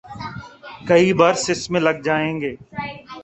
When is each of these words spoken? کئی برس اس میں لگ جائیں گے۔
کئی 0.87 1.07
برس 1.19 1.43
اس 1.51 1.61
میں 1.71 1.81
لگ 1.87 1.97
جائیں 2.05 2.35
گے۔ 2.41 2.51